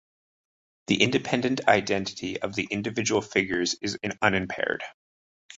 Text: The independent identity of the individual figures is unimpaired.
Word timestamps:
The 0.87 0.99
independent 0.99 1.67
identity 1.67 2.41
of 2.41 2.55
the 2.55 2.63
individual 2.63 3.21
figures 3.21 3.75
is 3.83 3.99
unimpaired. 4.19 4.83